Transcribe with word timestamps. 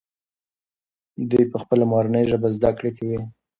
دوی 1.29 1.43
په 1.51 1.57
خپله 1.61 1.83
مورنۍ 1.91 2.23
ژبه 2.31 2.47
زده 2.55 2.71
کړه 2.77 2.91
کوي. 2.97 3.19